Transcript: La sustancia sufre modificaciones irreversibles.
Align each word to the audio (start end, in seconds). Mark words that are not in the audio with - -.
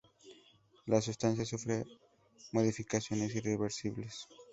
La 0.87 0.99
sustancia 0.99 1.45
sufre 1.45 1.85
modificaciones 2.53 3.35
irreversibles. 3.35 4.27